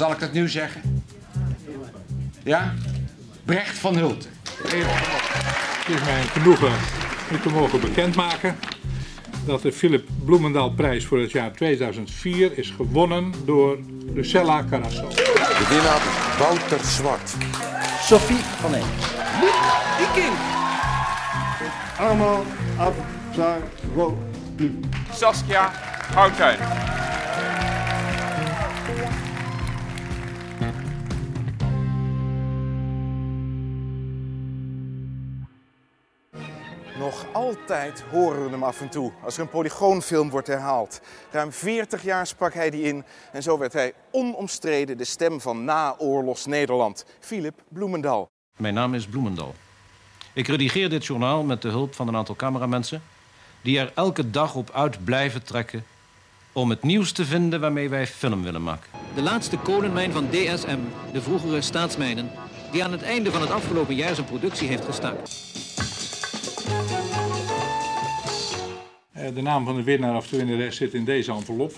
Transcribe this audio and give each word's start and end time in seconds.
Zal 0.00 0.12
ik 0.12 0.18
dat 0.18 0.32
nu 0.32 0.48
zeggen? 0.48 1.04
Ja? 2.42 2.74
Brecht 3.44 3.78
van 3.78 3.96
Hulten. 3.96 4.30
Het 4.62 5.96
is 5.96 6.04
mij 6.04 6.20
een 6.20 6.28
genoegen 6.28 6.72
u 7.32 7.40
te 7.40 7.48
mogen 7.48 7.80
bekendmaken 7.80 8.56
dat 9.46 9.62
de 9.62 9.72
Philip 9.72 10.08
Bloemendaal 10.24 10.70
prijs 10.70 11.06
voor 11.06 11.18
het 11.18 11.30
jaar 11.30 11.52
2004 11.52 12.58
is 12.58 12.70
gewonnen 12.70 13.32
door 13.44 13.78
Lucella 14.14 14.64
Carasso. 14.70 15.08
De 15.08 15.66
winnaar 15.68 16.02
Wouter 16.38 16.84
Zwart. 16.84 17.34
Sophie 18.02 18.44
van 18.60 18.74
Eek. 18.74 18.84
Iking. 20.08 20.34
Allemaal 21.98 22.44
af, 22.76 22.94
zijn, 23.34 23.62
go, 23.94 24.18
nu. 24.56 24.80
Saskia 25.12 25.72
Houtijn. 26.14 26.58
Nog 37.10 37.26
altijd 37.32 38.04
horen 38.10 38.44
we 38.44 38.50
hem 38.50 38.62
af 38.62 38.80
en 38.80 38.88
toe 38.88 39.12
als 39.24 39.34
er 39.34 39.40
een 39.40 39.48
polygoonfilm 39.48 40.30
wordt 40.30 40.46
herhaald. 40.46 41.00
Ruim 41.30 41.52
40 41.52 42.02
jaar 42.02 42.26
sprak 42.26 42.54
hij 42.54 42.70
die 42.70 42.82
in 42.82 43.04
en 43.32 43.42
zo 43.42 43.58
werd 43.58 43.72
hij 43.72 43.92
onomstreden 44.10 44.96
de 44.96 45.04
stem 45.04 45.40
van 45.40 45.64
naoorlogs 45.64 46.46
Nederland. 46.46 47.04
Philip 47.20 47.62
Bloemendal. 47.68 48.30
Mijn 48.56 48.74
naam 48.74 48.94
is 48.94 49.06
Bloemendal. 49.06 49.54
Ik 50.32 50.46
redigeer 50.46 50.88
dit 50.88 51.06
journaal 51.06 51.42
met 51.42 51.62
de 51.62 51.68
hulp 51.68 51.94
van 51.94 52.08
een 52.08 52.16
aantal 52.16 52.36
cameramensen... 52.36 53.02
die 53.62 53.78
er 53.78 53.92
elke 53.94 54.30
dag 54.30 54.54
op 54.54 54.70
uit 54.70 55.04
blijven 55.04 55.42
trekken... 55.42 55.84
om 56.52 56.70
het 56.70 56.82
nieuws 56.82 57.12
te 57.12 57.24
vinden 57.24 57.60
waarmee 57.60 57.88
wij 57.88 58.06
film 58.06 58.42
willen 58.42 58.62
maken. 58.62 58.90
De 59.14 59.22
laatste 59.22 59.58
kolenmijn 59.58 60.12
van 60.12 60.28
DSM, 60.30 60.78
de 61.12 61.22
vroegere 61.22 61.60
staatsmijnen... 61.60 62.30
die 62.72 62.84
aan 62.84 62.92
het 62.92 63.02
einde 63.02 63.30
van 63.30 63.40
het 63.40 63.50
afgelopen 63.50 63.94
jaar 63.94 64.14
zijn 64.14 64.26
productie 64.26 64.68
heeft 64.68 64.84
gestaakt. 64.84 65.59
De 69.34 69.42
naam 69.42 69.64
van 69.64 69.76
de 69.76 69.82
winnaar 69.82 70.16
of 70.16 70.28
de 70.28 70.36
winnares 70.36 70.76
zit 70.76 70.94
in 70.94 71.04
deze 71.04 71.32
envelop. 71.32 71.72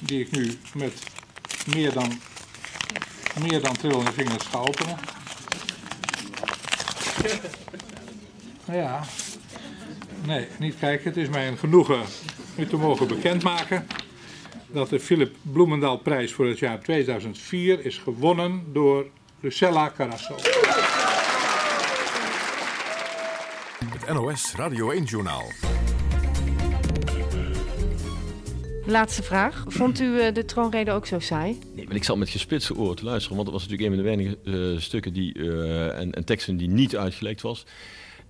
Die 0.00 0.20
ik 0.20 0.30
nu 0.30 0.58
met 0.74 1.02
meer 1.74 1.92
dan, 1.92 2.20
meer 3.40 3.62
dan 3.62 3.76
trillende 3.76 4.12
vingers 4.12 4.44
ga 4.44 4.58
openen. 4.58 4.98
Ja. 8.72 9.04
Nee, 10.26 10.46
niet 10.58 10.78
kijken. 10.78 11.08
Het 11.08 11.16
is 11.16 11.28
mij 11.28 11.48
een 11.48 11.58
genoegen 11.58 12.00
u 12.56 12.66
te 12.66 12.76
mogen 12.76 13.08
bekendmaken 13.08 13.86
dat 14.66 14.88
de 14.88 15.00
Philip 15.00 15.36
Bloemendaal 15.42 15.98
prijs 15.98 16.32
voor 16.32 16.46
het 16.46 16.58
jaar 16.58 16.80
2004 16.80 17.84
is 17.84 17.98
gewonnen 17.98 18.64
door 18.72 19.06
Lucella 19.40 19.92
Carasso. 19.96 20.36
Het 23.84 24.12
NOS 24.12 24.52
Radio 24.56 24.92
1-journaal. 24.92 25.44
Laatste 28.86 29.22
vraag. 29.22 29.64
Vond 29.68 30.00
u 30.00 30.20
eh, 30.20 30.34
de 30.34 30.44
troonrede 30.44 30.90
ook 30.92 31.06
zo 31.06 31.18
saai? 31.18 31.58
Nee, 31.74 31.86
maar 31.86 31.96
ik 31.96 32.04
zat 32.04 32.16
met 32.16 32.28
gespitste 32.28 32.76
oren 32.76 32.96
te 32.96 33.04
luisteren, 33.04 33.36
want 33.36 33.48
het 33.48 33.58
was 33.58 33.68
natuurlijk 33.68 33.90
een 33.90 33.96
van 33.96 34.04
de 34.04 34.16
weinige 34.16 34.74
eh, 34.74 34.80
stukken 34.80 35.12
die, 35.12 35.34
eh, 35.34 35.98
en, 35.98 36.12
en 36.12 36.24
teksten 36.24 36.56
die 36.56 36.68
niet 36.68 36.96
uitgelekt 36.96 37.40
was. 37.40 37.64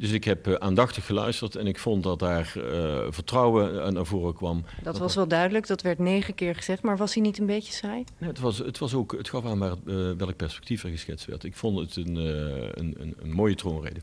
Dus 0.02 0.12
ik 0.12 0.24
heb 0.24 0.56
aandachtig 0.58 1.06
geluisterd 1.06 1.56
en 1.56 1.66
ik 1.66 1.78
vond 1.78 2.02
dat 2.02 2.18
daar 2.18 2.52
eh, 2.56 3.06
vertrouwen 3.08 3.92
naar 3.92 4.06
voren 4.06 4.34
kwam. 4.34 4.64
Dat 4.82 4.98
was 4.98 5.14
wel 5.14 5.28
duidelijk, 5.28 5.66
dat 5.66 5.82
werd 5.82 5.98
negen 5.98 6.34
keer 6.34 6.54
gezegd, 6.54 6.82
maar 6.82 6.96
was 6.96 7.14
hij 7.14 7.22
niet 7.22 7.38
een 7.38 7.46
beetje 7.46 7.72
saai? 7.72 8.04
Nee, 8.18 8.28
het, 8.28 8.38
was, 8.38 8.58
het, 8.58 8.78
was 8.78 8.94
ook, 8.94 9.12
het 9.12 9.28
gaf 9.28 9.44
aan 9.44 9.58
waar, 9.58 9.70
het, 9.70 9.78
eh, 9.86 9.94
welk 10.16 10.36
perspectief 10.36 10.84
er 10.84 10.90
geschetst 10.90 11.26
werd. 11.26 11.44
Ik 11.44 11.56
vond 11.56 11.78
het 11.78 11.96
een, 11.96 12.16
eh, 12.16 12.68
een, 12.72 12.94
een, 12.98 13.14
een 13.22 13.32
mooie 13.32 13.54
troonrede. 13.54 14.00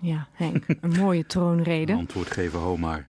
Ja, 0.00 0.28
Henk, 0.32 0.64
een 0.80 0.96
mooie 0.98 1.26
troonrede. 1.26 1.92
Antwoord 1.92 2.30
geven, 2.30 2.58
ho 2.58 2.76
maar. 2.76 3.09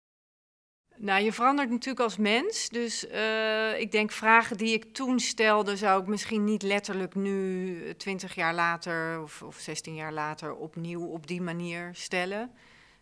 Nou, 1.01 1.23
je 1.23 1.33
verandert 1.33 1.71
natuurlijk 1.71 2.01
als 2.05 2.17
mens. 2.17 2.69
Dus 2.69 3.07
eh, 3.07 3.81
ik 3.81 3.93
denk 3.93 4.11
vragen 4.11 4.57
die 4.57 4.73
ik 4.73 4.93
toen 4.95 5.21
stelde, 5.21 5.77
zou 5.77 6.01
ik 6.03 6.09
misschien 6.09 6.45
niet 6.45 6.63
letterlijk 6.63 7.15
nu, 7.15 7.85
eh, 7.85 7.91
twintig 7.91 8.35
jaar 8.35 8.55
later 8.55 9.23
of, 9.23 9.43
of 9.43 9.57
16 9.57 9.95
jaar 9.95 10.13
later, 10.13 10.55
opnieuw 10.55 11.07
op 11.07 11.27
die 11.27 11.43
manier 11.43 11.91
stellen. 11.93 12.51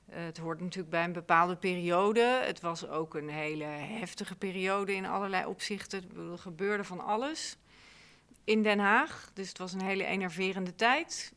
Eh, 0.09 0.25
het 0.25 0.39
hoort 0.39 0.61
natuurlijk 0.61 0.91
bij 0.91 1.05
een 1.05 1.13
bepaalde 1.13 1.57
periode. 1.57 2.41
Het 2.45 2.61
was 2.61 2.89
ook 2.89 3.15
een 3.15 3.29
hele 3.29 3.65
heftige 3.65 4.37
periode 4.37 4.95
in 4.95 5.07
allerlei 5.07 5.47
opzichten. 5.47 6.03
Er 6.33 6.39
gebeurde 6.39 6.85
van 6.85 7.05
alles 7.05 7.57
in 8.45 8.63
Den 8.63 8.79
Haag. 8.79 9.31
Dus 9.35 9.49
het 9.49 9.59
was 9.59 9.73
een 9.73 9.83
hele 9.83 10.05
enerverende 10.05 10.75
tijd. 10.75 11.33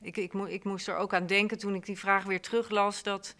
Ik, 0.00 0.16
ik, 0.16 0.32
ik 0.32 0.64
moest 0.64 0.88
er 0.88 0.96
ook 0.96 1.14
aan 1.14 1.26
denken 1.26 1.58
toen 1.58 1.74
ik 1.74 1.86
die 1.86 1.98
vraag 1.98 2.24
weer 2.24 2.40
teruglas. 2.40 3.02
Dat 3.02 3.34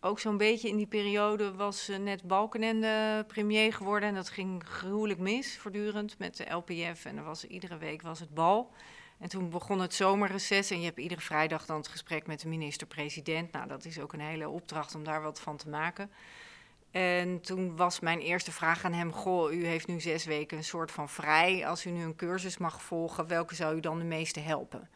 ook 0.00 0.18
zo'n 0.18 0.36
beetje 0.36 0.68
in 0.68 0.76
die 0.76 0.86
periode 0.86 1.54
was 1.54 1.90
net 2.00 2.22
Balkenende 2.22 3.24
premier 3.26 3.72
geworden. 3.72 4.08
En 4.08 4.14
dat 4.14 4.28
ging 4.28 4.64
gruwelijk 4.64 5.18
mis 5.18 5.58
voortdurend 5.58 6.18
met 6.18 6.36
de 6.36 6.50
LPF. 6.50 7.04
En 7.04 7.16
er 7.16 7.24
was, 7.24 7.44
iedere 7.44 7.78
week 7.78 8.02
was 8.02 8.20
het 8.20 8.34
bal. 8.34 8.72
En 9.18 9.28
toen 9.28 9.50
begon 9.50 9.80
het 9.80 9.94
zomerreces 9.94 10.70
en 10.70 10.78
je 10.78 10.84
hebt 10.84 10.98
iedere 10.98 11.20
vrijdag 11.20 11.66
dan 11.66 11.76
het 11.76 11.88
gesprek 11.88 12.26
met 12.26 12.40
de 12.40 12.48
minister-president. 12.48 13.52
Nou, 13.52 13.68
dat 13.68 13.84
is 13.84 14.00
ook 14.00 14.12
een 14.12 14.20
hele 14.20 14.48
opdracht 14.48 14.94
om 14.94 15.04
daar 15.04 15.22
wat 15.22 15.40
van 15.40 15.56
te 15.56 15.68
maken. 15.68 16.10
En 16.90 17.40
toen 17.40 17.76
was 17.76 18.00
mijn 18.00 18.20
eerste 18.20 18.52
vraag 18.52 18.84
aan 18.84 18.92
hem: 18.92 19.12
Goh, 19.12 19.52
u 19.52 19.66
heeft 19.66 19.86
nu 19.86 20.00
zes 20.00 20.24
weken 20.24 20.56
een 20.56 20.64
soort 20.64 20.90
van 20.90 21.08
vrij. 21.08 21.66
Als 21.66 21.86
u 21.86 21.90
nu 21.90 22.02
een 22.02 22.16
cursus 22.16 22.58
mag 22.58 22.82
volgen, 22.82 23.26
welke 23.26 23.54
zou 23.54 23.76
u 23.76 23.80
dan 23.80 23.98
de 23.98 24.04
meeste 24.04 24.40
helpen? 24.40 24.88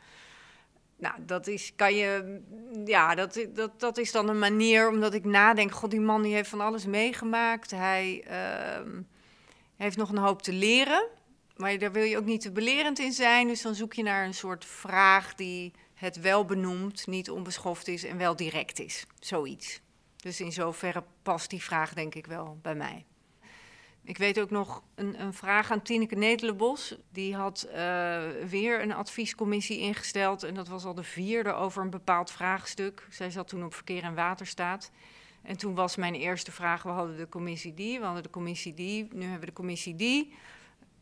Nou, 1.02 1.14
dat 1.26 1.46
is, 1.46 1.72
kan 1.76 1.94
je, 1.94 2.40
ja, 2.84 3.14
dat, 3.14 3.46
dat, 3.54 3.80
dat 3.80 3.98
is 3.98 4.12
dan 4.12 4.28
een 4.28 4.38
manier 4.38 4.88
omdat 4.88 5.14
ik 5.14 5.24
nadenk: 5.24 5.72
God, 5.72 5.90
die 5.90 6.00
man 6.00 6.22
die 6.22 6.34
heeft 6.34 6.48
van 6.48 6.60
alles 6.60 6.86
meegemaakt. 6.86 7.70
Hij 7.70 8.24
ehm, 8.26 9.02
heeft 9.76 9.96
nog 9.96 10.10
een 10.10 10.18
hoop 10.18 10.42
te 10.42 10.52
leren. 10.52 11.08
Maar 11.56 11.78
daar 11.78 11.92
wil 11.92 12.02
je 12.02 12.16
ook 12.16 12.24
niet 12.24 12.40
te 12.40 12.52
belerend 12.52 12.98
in 12.98 13.12
zijn. 13.12 13.48
Dus 13.48 13.62
dan 13.62 13.74
zoek 13.74 13.92
je 13.92 14.02
naar 14.02 14.24
een 14.24 14.34
soort 14.34 14.64
vraag 14.64 15.34
die 15.34 15.72
het 15.94 16.20
wel 16.20 16.44
benoemt, 16.44 17.06
niet 17.06 17.30
onbeschoft 17.30 17.88
is 17.88 18.04
en 18.04 18.18
wel 18.18 18.36
direct 18.36 18.80
is. 18.80 19.06
Zoiets. 19.18 19.80
Dus 20.16 20.40
in 20.40 20.52
zoverre 20.52 21.04
past 21.22 21.50
die 21.50 21.62
vraag 21.62 21.94
denk 21.94 22.14
ik 22.14 22.26
wel 22.26 22.58
bij 22.62 22.74
mij. 22.74 23.04
Ik 24.04 24.18
weet 24.18 24.40
ook 24.40 24.50
nog 24.50 24.82
een, 24.94 25.20
een 25.20 25.34
vraag 25.34 25.70
aan 25.70 25.82
Tineke 25.82 26.14
Netelenbos. 26.14 26.96
Die 27.12 27.34
had 27.34 27.62
eh, 27.62 28.22
weer 28.48 28.82
een 28.82 28.92
adviescommissie 28.92 29.78
ingesteld. 29.78 30.42
En 30.42 30.54
dat 30.54 30.68
was 30.68 30.84
al 30.84 30.94
de 30.94 31.02
vierde 31.02 31.52
over 31.52 31.82
een 31.82 31.90
bepaald 31.90 32.30
vraagstuk. 32.30 33.06
Zij 33.10 33.30
zat 33.30 33.48
toen 33.48 33.64
op 33.64 33.74
verkeer 33.74 34.02
en 34.02 34.14
waterstaat. 34.14 34.90
En 35.42 35.56
toen 35.56 35.74
was 35.74 35.96
mijn 35.96 36.14
eerste 36.14 36.52
vraag: 36.52 36.82
we 36.82 36.88
hadden 36.88 37.16
de 37.16 37.28
commissie 37.28 37.74
die, 37.74 37.98
we 37.98 38.04
hadden 38.04 38.22
de 38.22 38.30
commissie 38.30 38.74
die, 38.74 39.08
nu 39.12 39.22
hebben 39.22 39.40
we 39.40 39.46
de 39.46 39.52
commissie 39.52 39.94
die. 39.94 40.34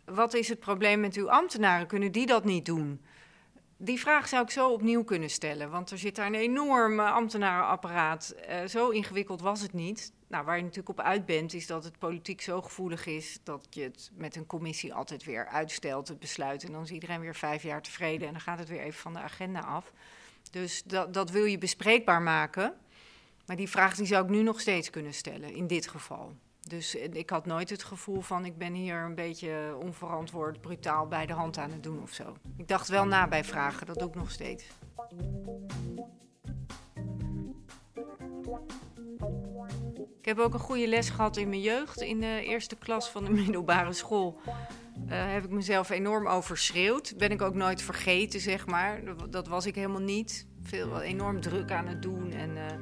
Wat 0.05 0.35
is 0.35 0.49
het 0.49 0.61
probleem 0.61 1.01
met 1.01 1.17
uw 1.17 1.31
ambtenaren? 1.31 1.87
Kunnen 1.87 2.13
die 2.13 2.27
dat 2.27 2.45
niet 2.45 2.67
doen? 2.67 3.01
Die 3.83 4.01
vraag 4.01 4.29
zou 4.29 4.43
ik 4.43 4.51
zo 4.51 4.73
opnieuw 4.73 5.05
kunnen 5.05 5.31
stellen, 5.31 5.71
want 5.71 5.91
er 5.91 5.99
zit 5.99 6.17
daar 6.17 6.27
een 6.27 6.35
enorm 6.35 7.01
eh, 7.01 7.13
ambtenarenapparaat. 7.13 8.31
Eh, 8.31 8.65
zo 8.65 8.89
ingewikkeld 8.89 9.41
was 9.41 9.61
het 9.61 9.73
niet. 9.73 10.13
Nou, 10.29 10.45
waar 10.45 10.57
je 10.57 10.63
natuurlijk 10.63 10.99
op 10.99 11.01
uit 11.01 11.27
bent, 11.27 11.55
is 11.55 11.67
dat 11.67 11.85
het 11.85 11.99
politiek 11.99 12.41
zo 12.41 12.63
gevoelig 12.63 13.07
is 13.07 13.39
dat 13.43 13.67
je 13.71 13.83
het 13.83 14.11
met 14.15 14.37
een 14.37 14.47
commissie 14.47 14.95
altijd 14.95 15.25
weer 15.25 15.47
uitstelt, 15.47 16.09
het 16.09 16.19
besluit. 16.19 16.65
En 16.65 16.73
dan 16.73 16.83
is 16.83 16.91
iedereen 16.91 17.21
weer 17.21 17.35
vijf 17.35 17.63
jaar 17.63 17.83
tevreden 17.83 18.27
en 18.27 18.33
dan 18.33 18.43
gaat 18.43 18.59
het 18.59 18.69
weer 18.69 18.81
even 18.81 19.01
van 19.01 19.13
de 19.13 19.19
agenda 19.19 19.61
af. 19.61 19.93
Dus 20.51 20.83
dat, 20.83 21.15
dat 21.15 21.31
wil 21.31 21.45
je 21.45 21.59
bespreekbaar 21.59 22.23
maken. 22.23 22.75
Maar 23.47 23.57
die 23.57 23.69
vraag 23.69 23.95
die 23.95 24.07
zou 24.07 24.25
ik 24.25 24.31
nu 24.31 24.43
nog 24.43 24.61
steeds 24.61 24.91
kunnen 24.91 25.15
stellen, 25.15 25.55
in 25.55 25.67
dit 25.67 25.89
geval. 25.89 26.37
Dus 26.71 26.97
eh, 26.97 27.09
ik 27.13 27.31
had 27.31 27.47
nooit 27.47 27.71
het 27.71 27.83
gevoel 27.83 28.21
van 28.21 28.45
ik 28.45 28.59
ben 28.59 28.73
hier 28.73 28.97
een 28.97 29.15
beetje 29.15 29.77
onverantwoord, 29.83 30.61
brutaal 30.61 31.07
bij 31.07 31.27
de 31.27 31.33
hand 31.33 31.59
aan 31.59 31.71
het 31.71 31.83
doen 31.83 32.03
of 32.03 32.13
zo. 32.13 32.37
Ik 32.57 32.69
dacht 32.69 32.89
wel 32.89 33.07
na 33.07 33.29
bij 33.29 33.45
vragen, 33.45 33.87
dat 33.87 33.99
doe 33.99 34.09
ik 34.09 34.15
nog 34.15 34.31
steeds. 34.31 34.65
Ik 40.19 40.27
heb 40.27 40.39
ook 40.39 40.55
een 40.55 40.61
goede 40.61 40.89
les 40.89 41.11
gehad 41.11 41.37
in 41.37 41.49
mijn 41.49 41.61
jeugd. 41.61 42.01
In 42.01 42.21
de 42.21 42.43
eerste 42.45 42.77
klas 42.77 43.11
van 43.11 43.25
de 43.25 43.31
middelbare 43.43 43.93
school 43.93 44.41
eh, 45.09 45.33
heb 45.33 45.45
ik 45.45 45.51
mezelf 45.51 45.91
enorm 45.91 46.27
overschreeuwd. 46.27 47.15
Ben 47.17 47.31
ik 47.31 47.43
ook 47.43 47.55
nooit 47.55 47.83
vergeten, 47.83 48.41
zeg 48.41 48.67
maar. 48.67 49.01
Dat, 49.31 49.49
was 49.49 49.67
ik 49.67 49.75
helemaal 49.75 50.01
niet. 50.01 50.47
Veel 50.63 51.01
enorm 51.01 51.41
druk 51.41 51.71
aan 51.71 51.87
het 51.87 52.03
doen 52.03 52.33
en... 52.33 52.57
eh, 52.57 52.79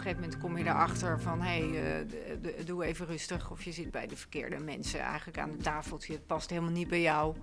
een 0.00 0.06
gegeven 0.06 0.22
moment 0.22 0.42
kom 0.42 0.58
je 0.58 0.64
erachter 0.64 1.20
van 1.20 1.40
hé, 1.40 1.68
hey, 1.68 2.04
uh, 2.42 2.64
doe 2.64 2.84
even 2.84 3.06
rustig. 3.06 3.50
Of 3.50 3.62
je 3.62 3.72
zit 3.72 3.90
bij 3.90 4.06
de 4.06 4.16
verkeerde 4.16 4.58
mensen 4.58 5.00
eigenlijk 5.00 5.38
aan 5.38 5.50
het 5.50 5.62
tafeltje. 5.62 6.12
Het 6.12 6.26
past 6.26 6.50
helemaal 6.50 6.70
niet 6.70 6.88
bij 6.88 7.00
jou. 7.00 7.36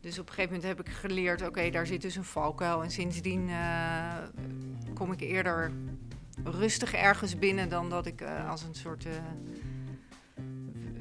Dus 0.00 0.18
op 0.18 0.28
een 0.28 0.34
gegeven 0.34 0.54
moment 0.54 0.76
heb 0.76 0.86
ik 0.86 0.92
geleerd, 0.92 1.46
oké, 1.46 1.70
daar 1.70 1.86
zit 1.86 2.02
dus 2.02 2.16
een 2.16 2.24
valkuil. 2.24 2.82
En 2.82 2.90
sindsdien 2.90 3.48
uh, 3.48 4.14
kom 4.94 5.12
ik 5.12 5.20
eerder 5.20 5.72
rustig 6.44 6.94
ergens 6.94 7.38
binnen 7.38 7.68
dan 7.68 7.90
dat 7.90 8.06
ik 8.06 8.20
uh, 8.20 8.50
als 8.50 8.62
een 8.62 8.74
soort 8.74 9.06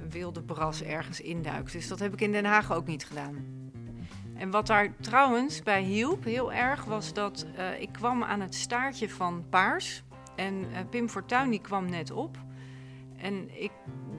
wilde 0.09 0.41
bras 0.41 0.83
ergens 0.83 1.21
induikt. 1.21 1.71
Dus 1.71 1.87
dat 1.87 1.99
heb 1.99 2.13
ik 2.13 2.21
in 2.21 2.31
Den 2.31 2.45
Haag 2.45 2.73
ook 2.73 2.87
niet 2.87 3.05
gedaan. 3.05 3.45
En 4.35 4.51
wat 4.51 4.67
daar 4.67 4.95
trouwens 4.99 5.63
bij 5.63 5.81
hielp, 5.81 6.23
heel 6.23 6.53
erg, 6.53 6.83
was 6.83 7.13
dat 7.13 7.45
ik 7.79 7.91
kwam 7.91 8.23
aan 8.23 8.41
het 8.41 8.55
staartje 8.55 9.09
van 9.09 9.45
Paars. 9.49 10.03
En 10.35 10.53
uh, 10.53 10.77
Pim 10.89 11.09
Fortuyn 11.09 11.49
die 11.49 11.61
kwam 11.61 11.89
net 11.89 12.11
op. 12.11 12.37
En 13.17 13.61
ik, 13.61 13.71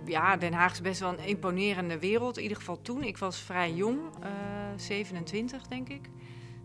ja, 0.04 0.36
Den 0.36 0.52
Haag 0.52 0.72
is 0.72 0.80
best 0.80 1.00
wel 1.00 1.08
een 1.08 1.26
imponerende 1.26 1.98
wereld. 1.98 2.36
In 2.36 2.42
ieder 2.42 2.56
geval 2.56 2.82
toen. 2.82 3.02
Ik 3.02 3.18
was 3.18 3.40
vrij 3.40 3.72
jong, 3.72 3.98
uh, 3.98 4.28
27 4.76 5.66
denk 5.66 5.88
ik. 5.88 6.10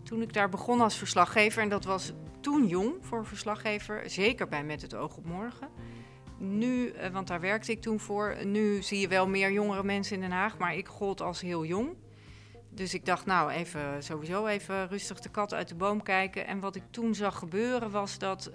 Toen 0.03 0.21
ik 0.21 0.33
daar 0.33 0.49
begon 0.49 0.81
als 0.81 0.97
verslaggever. 0.97 1.61
En 1.61 1.69
dat 1.69 1.85
was 1.85 2.13
toen 2.41 2.67
jong 2.67 2.93
voor 3.01 3.25
verslaggever. 3.25 4.09
Zeker 4.09 4.47
bij 4.47 4.63
Met 4.63 4.81
het 4.81 4.95
Oog 4.95 5.17
op 5.17 5.25
Morgen. 5.25 5.69
Nu, 6.37 6.93
want 7.11 7.27
daar 7.27 7.39
werkte 7.39 7.71
ik 7.71 7.81
toen 7.81 7.99
voor. 7.99 8.37
Nu 8.43 8.81
zie 8.81 8.99
je 8.99 9.07
wel 9.07 9.27
meer 9.27 9.51
jongere 9.51 9.83
mensen 9.83 10.15
in 10.15 10.21
Den 10.21 10.31
Haag. 10.31 10.57
Maar 10.57 10.75
ik 10.75 10.87
gold 10.87 11.21
als 11.21 11.41
heel 11.41 11.65
jong. 11.65 11.95
Dus 12.69 12.93
ik 12.93 13.05
dacht, 13.05 13.25
nou, 13.25 13.51
even 13.51 14.03
sowieso 14.03 14.45
even 14.45 14.87
rustig 14.87 15.19
de 15.19 15.29
kat 15.29 15.53
uit 15.53 15.67
de 15.67 15.75
boom 15.75 16.03
kijken. 16.03 16.47
En 16.47 16.59
wat 16.59 16.75
ik 16.75 16.83
toen 16.89 17.15
zag 17.15 17.37
gebeuren 17.37 17.91
was 17.91 18.17
dat 18.17 18.51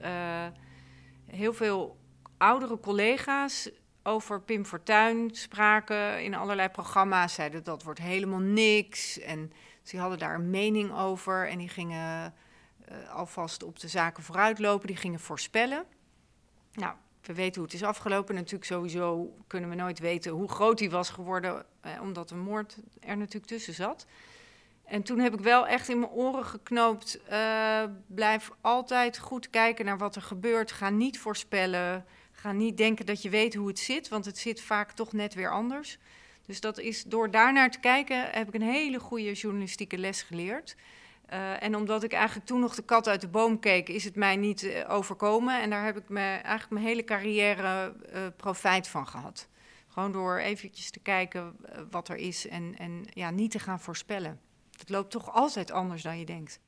heel 1.27 1.53
veel 1.53 1.97
oudere 2.37 2.81
collega's 2.81 3.71
over 4.03 4.41
Pim 4.41 4.65
Fortuyn 4.65 5.31
spraken 5.33 6.25
in 6.25 6.35
allerlei 6.35 6.69
programma's. 6.69 7.35
Zeiden 7.35 7.65
dat 7.65 7.83
wordt 7.83 8.01
helemaal 8.01 8.39
niks. 8.39 9.19
En 9.19 9.53
ze 9.83 9.99
hadden 9.99 10.19
daar 10.19 10.35
een 10.35 10.51
mening 10.51 10.99
over. 10.99 11.49
En 11.49 11.59
die 11.59 11.69
gingen 11.69 12.35
uh, 12.91 13.11
alvast 13.11 13.63
op 13.63 13.79
de 13.79 13.89
zaken 13.89 14.23
vooruitlopen. 14.23 14.87
Die 14.87 14.97
gingen 14.97 15.21
voorspellen. 15.21 15.85
Nou, 16.73 16.95
we 17.23 17.35
weten 17.35 17.55
hoe 17.55 17.65
het 17.71 17.81
is 17.81 17.83
afgelopen. 17.83 18.35
Natuurlijk 18.35 18.65
sowieso 18.65 19.37
kunnen 19.47 19.71
we 19.71 19.77
nooit 19.77 19.99
weten 19.99 20.33
hoe 20.33 20.49
groot 20.49 20.79
hij 20.79 20.91
was 20.91 21.11
geworden, 21.11 21.65
eh, 21.81 22.01
omdat 22.01 22.31
een 22.31 22.41
moord 22.41 22.79
er 23.01 23.17
natuurlijk 23.17 23.47
tussen 23.47 23.75
zat. 23.75 24.07
En 24.93 25.03
toen 25.03 25.19
heb 25.19 25.33
ik 25.35 25.41
wel 25.41 25.67
echt 25.67 25.89
in 25.89 25.99
mijn 25.99 26.12
oren 26.12 26.44
geknoopt, 26.44 27.21
uh, 27.31 27.83
blijf 28.06 28.50
altijd 28.61 29.19
goed 29.19 29.50
kijken 29.50 29.85
naar 29.85 29.99
wat 29.99 30.17
er 30.17 30.23
gebeurt. 30.23 30.73
Ga 30.73 30.91
niet 30.91 31.19
voorspellen, 31.19 32.05
ga 32.33 32.53
niet 32.53 32.77
denken 32.77 33.06
dat 33.06 33.23
je 33.23 33.31
weet 33.31 33.55
hoe 33.55 33.69
het 33.69 33.79
zit, 33.79 34.09
want 34.09 34.25
het 34.25 34.39
zit 34.39 34.61
vaak 34.61 34.93
toch 34.93 35.12
net 35.12 35.35
weer 35.35 35.50
anders. 35.50 35.99
Dus 36.47 36.61
dat 36.61 36.79
is, 36.79 37.05
door 37.05 37.31
daarnaar 37.31 37.71
te 37.71 37.81
kijken 37.81 38.31
heb 38.31 38.49
ik 38.49 38.55
een 38.55 38.62
hele 38.62 39.00
goede 39.00 39.33
journalistieke 39.33 39.99
les 39.99 40.23
geleerd. 40.23 40.77
Uh, 41.33 41.62
en 41.62 41.77
omdat 41.77 42.03
ik 42.03 42.12
eigenlijk 42.12 42.47
toen 42.47 42.61
nog 42.61 42.75
de 42.75 42.85
kat 42.85 43.09
uit 43.09 43.21
de 43.21 43.29
boom 43.29 43.59
keek, 43.59 43.88
is 43.88 44.05
het 44.05 44.17
mij 44.17 44.37
niet 44.37 44.62
uh, 44.62 44.91
overkomen. 44.91 45.61
En 45.61 45.71
daar 45.71 45.85
heb 45.85 45.97
ik 45.97 46.09
me, 46.09 46.21
eigenlijk 46.21 46.71
mijn 46.71 46.85
hele 46.85 47.05
carrière 47.05 47.95
profijt 48.37 48.88
van 48.88 49.06
gehad. 49.06 49.49
Gewoon 49.88 50.12
door 50.12 50.38
eventjes 50.38 50.91
te 50.91 51.00
kijken 51.00 51.56
wat 51.91 52.09
er 52.09 52.17
is 52.17 52.49
en, 52.49 52.75
en 52.79 53.05
ja, 53.12 53.31
niet 53.31 53.50
te 53.50 53.59
gaan 53.59 53.81
voorspellen. 53.81 54.50
Het 54.79 54.89
loopt 54.89 55.11
toch 55.11 55.33
altijd 55.33 55.71
anders 55.71 56.03
dan 56.03 56.19
je 56.19 56.25
denkt. 56.25 56.61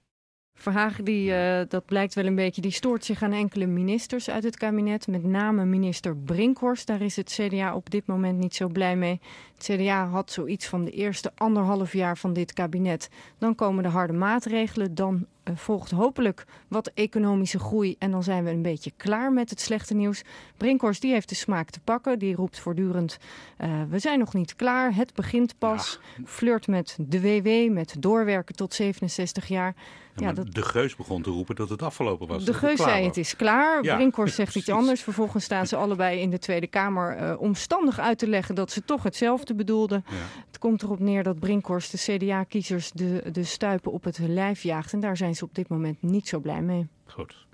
Verhagen, 0.55 1.05
die, 1.05 1.31
uh, 1.31 1.61
dat 1.69 1.85
blijkt 1.85 2.15
wel 2.15 2.25
een 2.25 2.35
beetje, 2.35 2.61
die 2.61 2.71
stoort 2.71 3.05
zich 3.05 3.23
aan 3.23 3.33
enkele 3.33 3.67
ministers 3.67 4.31
uit 4.31 4.45
het 4.45 4.57
kabinet. 4.57 5.07
Met 5.07 5.25
name 5.25 5.65
minister 5.65 6.17
Brinkhorst. 6.17 6.87
Daar 6.87 7.01
is 7.01 7.17
het 7.17 7.39
CDA 7.41 7.75
op 7.75 7.91
dit 7.91 8.07
moment 8.07 8.39
niet 8.39 8.55
zo 8.55 8.69
blij 8.69 8.97
mee. 8.97 9.21
Het 9.57 9.65
CDA 9.65 10.07
had 10.07 10.31
zoiets 10.31 10.67
van 10.67 10.85
de 10.85 10.91
eerste 10.91 11.33
anderhalf 11.35 11.93
jaar 11.93 12.19
van 12.19 12.33
dit 12.33 12.53
kabinet. 12.53 13.09
Dan 13.39 13.55
komen 13.55 13.83
de 13.83 13.89
harde 13.89 14.13
maatregelen. 14.13 14.95
Dan 14.95 15.27
uh, 15.45 15.57
volgt 15.57 15.91
hopelijk 15.91 16.45
wat 16.69 16.91
economische 16.95 17.59
groei. 17.59 17.97
En 17.99 18.11
dan 18.11 18.23
zijn 18.23 18.45
we 18.45 18.51
een 18.51 18.63
beetje 18.63 18.93
klaar 18.97 19.33
met 19.33 19.51
het 19.51 19.61
slechte 19.61 19.95
nieuws. 19.95 20.23
Brinkhorst 20.57 21.01
die 21.01 21.13
heeft 21.13 21.29
de 21.29 21.35
smaak 21.35 21.71
te 21.71 21.81
pakken. 21.81 22.19
Die 22.19 22.35
roept 22.35 22.59
voortdurend, 22.59 23.19
uh, 23.61 23.83
we 23.89 23.99
zijn 23.99 24.19
nog 24.19 24.35
niet 24.35 24.57
klaar. 24.57 24.95
Het 24.95 25.15
begint 25.15 25.59
pas. 25.59 26.01
Ja. 26.17 26.25
Flirt 26.27 26.67
met 26.67 26.97
de 27.01 27.21
WW, 27.21 27.73
met 27.73 27.97
doorwerken 27.99 28.55
tot 28.55 28.75
67 28.75 29.47
jaar. 29.49 29.75
Ja, 30.17 30.33
dat... 30.33 30.55
De 30.55 30.63
Geus 30.63 30.97
begon 30.97 31.23
te 31.23 31.31
roepen 31.31 31.57
dat 31.57 31.69
het 31.69 31.83
afgelopen 31.83 32.27
was. 32.27 32.45
De 32.45 32.55
Geus 32.55 32.83
zei 32.83 33.05
het 33.05 33.17
is 33.17 33.37
klaar. 33.37 33.85
Ja. 33.85 33.95
Brinkhorst 33.95 34.35
zegt 34.35 34.55
iets 34.55 34.69
anders. 34.69 35.03
Vervolgens 35.03 35.45
staan 35.45 35.67
ze 35.67 35.77
allebei 35.77 36.21
in 36.21 36.31
de 36.31 36.39
Tweede 36.39 36.67
Kamer 36.67 37.21
uh, 37.21 37.41
omstandig 37.41 37.99
uit 37.99 38.19
te 38.19 38.29
leggen 38.29 38.55
dat 38.55 38.71
ze 38.71 38.85
toch 38.85 39.03
hetzelfde 39.03 39.55
bedoelden. 39.55 40.05
Ja. 40.09 40.15
Het 40.47 40.59
komt 40.59 40.83
erop 40.83 40.99
neer 40.99 41.23
dat 41.23 41.39
Brinkhorst 41.39 41.91
de 41.91 42.17
CDA-kiezers 42.17 42.91
de, 42.93 43.31
de 43.33 43.45
stuipen 43.45 43.93
op 43.93 44.05
het 44.05 44.19
lijf 44.19 44.63
jaagt. 44.63 44.93
En 44.93 45.01
daar 45.01 45.17
zijn 45.17 45.35
ze 45.35 45.45
op 45.45 45.55
dit 45.55 45.69
moment 45.69 46.03
niet 46.03 46.29
zo 46.29 46.39
blij 46.39 46.63
mee. 46.63 46.87
Goed. 47.07 47.47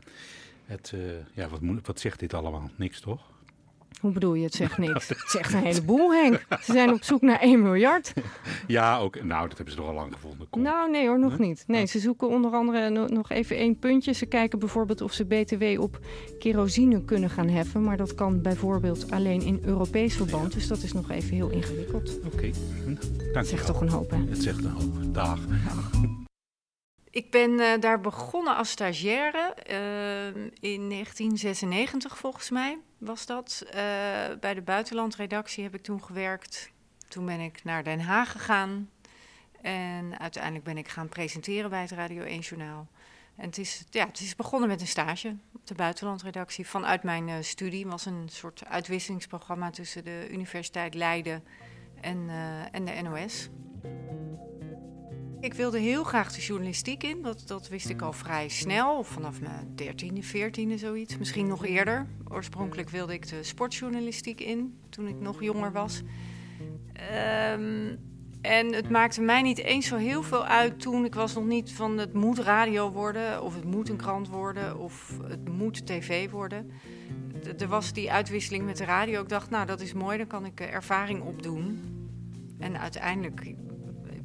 Het, 0.65 0.93
uh, 0.95 1.01
ja, 1.33 1.49
wat, 1.49 1.61
wat 1.83 2.01
zegt 2.01 2.19
dit 2.19 2.35
allemaal? 2.35 2.71
Niks 2.77 3.01
toch? 3.01 3.30
Hoe 4.01 4.13
bedoel 4.13 4.35
je, 4.35 4.45
het 4.45 4.55
zegt 4.55 4.79
niks? 4.89 5.09
Het 5.09 5.25
zegt 5.27 5.53
een 5.53 5.63
heleboel, 5.63 6.13
Henk. 6.13 6.47
Ze 6.63 6.73
zijn 6.73 6.93
op 6.93 7.03
zoek 7.03 7.23
naar 7.23 7.41
1 7.41 7.63
miljard. 7.63 8.13
Ja, 8.67 8.99
ook. 8.99 9.23
Nou, 9.23 9.49
dat 9.49 9.57
hebben 9.57 9.75
ze 9.75 9.81
toch 9.81 9.89
al 9.89 9.95
lang 9.95 10.13
gevonden. 10.13 10.47
Kom. 10.51 10.63
Nou, 10.63 10.91
nee 10.91 11.07
hoor, 11.07 11.19
nog 11.19 11.39
niet. 11.39 11.65
Nee, 11.67 11.87
ze 11.87 11.99
zoeken 11.99 12.29
onder 12.29 12.53
andere 12.53 13.09
nog 13.09 13.31
even 13.31 13.57
één 13.57 13.79
puntje. 13.79 14.13
Ze 14.13 14.27
kijken 14.27 14.59
bijvoorbeeld 14.59 15.01
of 15.01 15.13
ze 15.13 15.25
BTW 15.25 15.81
op 15.81 15.99
kerosine 16.39 17.05
kunnen 17.05 17.31
gaan 17.31 17.49
heffen. 17.49 17.85
Maar 17.85 17.97
dat 17.97 18.15
kan 18.15 18.43
bijvoorbeeld 18.43 19.11
alleen 19.11 19.43
in 19.43 19.61
Europees 19.65 20.17
verband. 20.17 20.53
Dus 20.53 20.69
dat 20.69 20.83
is 20.83 20.93
nog 20.93 21.11
even 21.11 21.35
heel 21.35 21.51
ingewikkeld. 21.51 22.19
Oké, 22.25 22.27
okay. 22.35 22.53
dank 22.85 23.35
Het 23.35 23.49
zegt 23.49 23.67
toch 23.67 23.81
een 23.81 23.89
hoop, 23.89 24.11
hè? 24.11 24.19
Het 24.29 24.43
zegt 24.43 24.65
een 24.65 24.71
hoop. 24.71 25.15
Dag. 25.15 25.39
Dag. 25.47 26.29
Ik 27.11 27.31
ben 27.31 27.51
uh, 27.51 27.73
daar 27.81 28.01
begonnen 28.01 28.57
als 28.57 28.71
stagiaire 28.71 29.57
uh, 29.71 30.27
in 30.61 30.89
1996 30.89 32.19
volgens 32.19 32.51
mij 32.51 32.79
was 32.99 33.27
dat. 33.27 33.63
Uh, 33.67 33.73
bij 34.41 34.55
de 34.55 34.63
buitenlandredactie 34.63 35.63
heb 35.63 35.75
ik 35.75 35.83
toen 35.83 36.05
gewerkt. 36.05 36.71
Toen 37.09 37.27
ben 37.27 37.41
ik 37.41 37.65
naar 37.65 37.85
Den 37.85 38.01
Haag 38.01 38.33
gegaan 38.33 38.91
en 39.61 40.19
uiteindelijk 40.19 40.65
ben 40.65 40.79
ik 40.79 40.89
gaan 40.89 41.09
presenteren 41.09 41.71
bij 41.71 41.81
het 41.81 41.91
Radio 41.91 42.23
1 42.23 42.41
Journaal. 42.41 42.89
En 43.37 43.47
het 43.47 43.59
is, 43.59 43.85
ja, 43.91 44.07
het 44.07 44.21
is 44.21 44.37
begonnen 44.37 44.69
met 44.69 44.81
een 44.81 44.87
stage 44.87 45.37
op 45.55 45.67
de 45.67 45.75
buitenlandredactie 45.75 46.67
vanuit 46.67 47.03
mijn 47.03 47.45
studie. 47.45 47.83
Het 47.83 47.91
was 47.91 48.07
een 48.07 48.29
soort 48.31 48.67
uitwisselingsprogramma 48.67 49.71
tussen 49.71 50.05
de 50.05 50.29
Universiteit 50.31 50.95
Leiden 50.95 51.45
en, 52.01 52.29
en 52.73 52.85
de 52.85 53.03
NOS. 53.03 53.49
Ik 55.41 55.55
wilde 55.55 55.79
heel 55.79 56.05
graag 56.05 56.33
de 56.33 56.41
journalistiek 56.41 57.03
in. 57.03 57.23
Dat, 57.23 57.43
dat 57.47 57.69
wist 57.69 57.89
ik 57.89 58.03
al 58.03 58.13
vrij 58.13 58.49
snel, 58.49 59.05
vanaf 59.05 59.41
mijn 59.41 59.73
dertiende, 59.75 60.23
veertiende 60.23 60.79
zoiets. 60.79 61.19
Misschien 61.19 61.47
nog 61.47 61.67
eerder. 61.67 62.07
Oorspronkelijk 62.29 62.91
wilde 62.91 63.13
ik 63.13 63.29
de 63.29 63.43
sportjournalistiek 63.43 64.41
in, 64.41 64.79
toen 64.89 65.07
ik 65.07 65.21
nog 65.21 65.43
jonger 65.43 65.73
was. 65.73 66.03
Um, 67.53 67.99
en 68.41 68.73
het 68.75 68.91
maakte 68.91 69.21
mij 69.21 69.43
niet 69.43 69.59
eens 69.59 69.87
zo 69.87 69.97
heel 69.97 70.23
veel 70.23 70.45
uit 70.45 70.81
toen. 70.81 71.05
Ik 71.05 71.15
was 71.15 71.35
nog 71.35 71.45
niet 71.45 71.73
van 71.73 71.99
het 71.99 72.13
moet 72.13 72.39
radio 72.39 72.91
worden, 72.91 73.43
of 73.43 73.55
het 73.55 73.65
moet 73.65 73.89
een 73.89 73.97
krant 73.97 74.29
worden, 74.29 74.79
of 74.79 75.19
het 75.23 75.49
moet 75.49 75.87
tv 75.87 76.31
worden. 76.31 76.71
Er 77.59 77.69
was 77.69 77.93
die 77.93 78.13
uitwisseling 78.13 78.65
met 78.65 78.77
de 78.77 78.85
radio. 78.85 79.23
Ik 79.23 79.29
dacht, 79.29 79.51
nou 79.51 79.67
dat 79.67 79.81
is 79.81 79.93
mooi, 79.93 80.19
dan 80.19 80.27
kan 80.27 80.45
ik 80.45 80.61
ervaring 80.61 81.23
opdoen. 81.23 81.81
En 82.59 82.81
uiteindelijk 82.81 83.55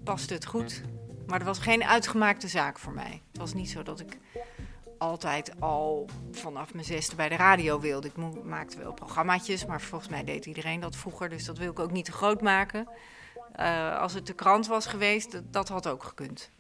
paste 0.04 0.34
het 0.34 0.46
goed. 0.46 0.82
Maar 1.28 1.40
er 1.40 1.46
was 1.46 1.60
geen 1.60 1.84
uitgemaakte 1.84 2.48
zaak 2.48 2.80
voor 2.80 2.94
mij. 2.94 3.22
Het 3.32 3.38
was 3.38 3.54
niet 3.54 3.70
zo 3.70 3.84
dat 3.84 4.00
ik 4.00 4.18
altijd 4.98 5.62
al 5.62 6.10
vanaf 6.32 6.74
mijn 6.74 6.86
zesde 6.86 7.16
bij 7.16 7.30
de 7.30 7.36
radio 7.36 7.80
wilde. 7.80 8.08
Ik 8.08 8.44
maakte 8.44 8.78
wel 8.78 8.94
programmaatjes, 8.94 9.66
maar 9.66 9.82
volgens 9.82 10.10
mij 10.10 10.24
deed 10.24 10.46
iedereen 10.46 10.80
dat 10.80 10.96
vroeger. 10.96 11.30
Dus 11.30 11.46
dat 11.46 11.58
wil 11.58 11.72
ik 11.72 11.80
ook 11.80 11.92
niet 11.92 12.06
te 12.06 12.12
groot 12.12 12.42
maken. 12.42 12.88
Uh, 13.60 14.00
als 14.00 14.14
het 14.14 14.28
de 14.28 14.34
krant 14.34 14.68
was 14.68 14.86
geweest, 14.86 15.32
dat, 15.32 15.54
dat 15.54 15.70
had 15.70 15.88
ook 15.88 16.04
gekund. 16.04 16.54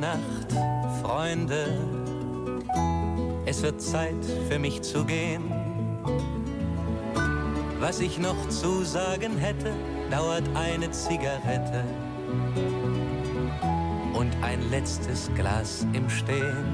Nacht, 0.00 0.52
Freunde. 1.02 1.66
Es 3.44 3.60
wird 3.60 3.82
Zeit 3.82 4.24
für 4.48 4.58
mich 4.58 4.82
zu 4.82 5.04
gehen. 5.04 5.59
Was 7.80 7.98
ich 8.00 8.18
noch 8.18 8.48
zu 8.48 8.84
sagen 8.84 9.38
hätte, 9.38 9.72
dauert 10.10 10.42
eine 10.54 10.90
Zigarette 10.90 11.82
und 14.12 14.30
ein 14.42 14.68
letztes 14.68 15.30
Glas 15.34 15.86
im 15.92 16.10
Stehen. 16.10 16.64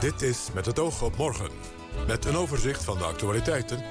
Dit 0.00 0.22
is 0.22 0.50
Met 0.54 0.66
het 0.66 0.78
oog 0.78 1.02
op 1.02 1.16
morgen. 1.16 1.50
Met 2.06 2.24
een 2.24 2.36
overzicht 2.36 2.84
van 2.84 2.98
de 2.98 3.04
actualiteiten, 3.04 3.82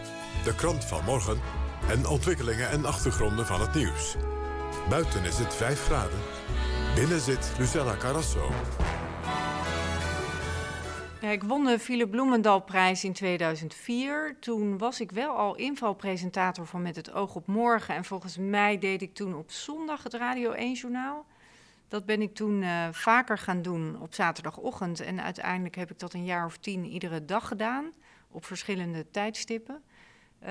de 0.44 0.56
krant 0.56 0.86
van 0.86 1.04
morgen... 1.06 1.40
en 1.88 2.08
ontwikkelingen 2.08 2.70
en 2.70 2.86
achtergronden 2.86 3.46
van 3.46 3.62
het 3.62 3.74
nieuws. 3.74 4.16
Buiten 4.90 5.24
is 5.24 5.38
het 5.38 5.56
5 5.56 5.84
graden. 5.84 6.20
Binnen 6.96 7.22
zit 7.22 7.52
Lucella 7.58 7.96
Carrasso. 7.98 8.52
Ik 11.32 11.44
won 11.44 11.66
de 11.66 11.80
Philip 11.80 12.12
Bloemendal-prijs 12.12 13.04
in 13.04 13.14
2004. 13.14 14.38
Toen 14.40 14.78
was 14.78 15.00
ik 15.00 15.12
wel 15.12 15.36
al 15.36 15.56
invalpresentator 15.56 16.66
van 16.66 16.82
Met 16.82 16.96
het 16.96 17.12
Oog 17.12 17.36
op 17.36 17.48
Morgen. 17.48 17.96
En 17.96 18.06
volgens 18.06 18.38
mij 18.38 18.78
deed 18.78 19.02
ik 19.02 19.14
toen 19.14 19.36
op 19.36 19.52
zondag 19.52 20.04
het 20.04 20.14
Radio 20.14 20.54
1-journaal. 20.54 21.26
dat 21.88 22.06
ben 22.06 22.22
ik 22.22 22.36
toen 22.36 22.62
uh, 22.62 22.88
vaker 22.92 23.38
gaan 23.38 23.62
doen 23.62 24.02
op 24.02 24.14
zaterdagochtend. 24.14 25.00
En 25.00 25.22
uiteindelijk 25.22 25.76
heb 25.76 25.92
ik 25.92 26.00
dat 26.00 26.14
een 26.14 26.26
jaar 26.26 26.46
of 26.46 26.58
tien 26.58 26.86
iedere 26.86 27.26
dag 27.26 27.48
gedaan, 27.48 27.92
op 28.32 28.46
verschillende 28.46 29.06
tijdstippen. 29.12 29.84
Uh, 30.44 30.50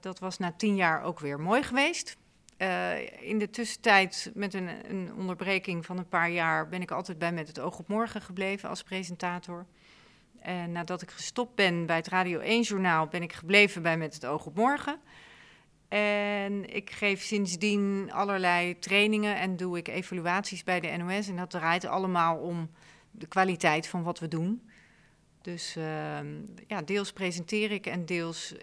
dat 0.00 0.18
was 0.18 0.38
na 0.38 0.52
tien 0.52 0.76
jaar 0.76 1.02
ook 1.02 1.20
weer 1.20 1.40
mooi 1.40 1.62
geweest. 1.62 2.16
Uh, 2.58 3.22
in 3.22 3.38
de 3.38 3.50
tussentijd, 3.50 4.30
met 4.34 4.54
een, 4.54 4.68
een, 4.90 5.12
onderbreking 5.16 5.86
van 5.86 5.98
een 5.98 6.08
paar 6.08 6.30
jaar, 6.30 6.68
ben 6.68 6.82
ik 6.82 6.90
altijd 6.90 7.18
bij 7.18 7.32
Met 7.32 7.48
het 7.48 7.60
Oog 7.60 7.78
op 7.78 7.88
Morgen 7.88 8.22
gebleven 8.22 8.68
als 8.68 8.82
presentator. 8.82 9.66
En 10.40 10.72
nadat 10.72 11.02
ik 11.02 11.10
gestopt 11.10 11.54
ben 11.54 11.86
bij 11.86 11.96
het 11.96 12.08
Radio 12.08 12.40
1-journaal, 12.40 13.06
ben 13.06 13.22
ik 13.22 13.32
gebleven 13.32 13.82
bij 13.82 13.96
Met 13.96 14.14
het 14.14 14.26
Oog 14.26 14.46
op 14.46 14.54
Morgen. 14.56 15.00
En 15.88 16.74
ik 16.74 16.90
geef 16.90 17.22
sindsdien 17.22 18.10
allerlei 18.12 18.78
trainingen 18.78 19.36
en 19.36 19.56
doe 19.56 19.78
ik 19.78 19.88
evaluaties 19.88 20.64
bij 20.64 20.80
de 20.80 20.96
NOS. 20.96 21.28
En 21.28 21.36
dat 21.36 21.50
draait 21.50 21.84
allemaal 21.84 22.36
om 22.36 22.70
de 23.10 23.26
kwaliteit 23.26 23.86
van 23.86 24.02
wat 24.02 24.18
we 24.18 24.28
doen. 24.28 24.68
Dus 25.42 25.76
uh, 25.76 25.84
ja, 26.66 26.82
deels 26.84 27.12
presenteer 27.12 27.70
ik 27.70 27.86
en 27.86 28.04
deels 28.04 28.52
uh, 28.52 28.58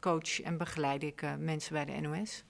coach 0.00 0.40
en 0.40 0.56
begeleid 0.56 1.02
ik 1.02 1.22
uh, 1.22 1.34
mensen 1.38 1.72
bij 1.72 1.84
de 1.84 2.00
NOS. 2.00 2.44